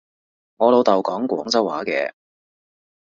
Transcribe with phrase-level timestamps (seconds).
[0.57, 2.11] 我老豆講廣州話嘅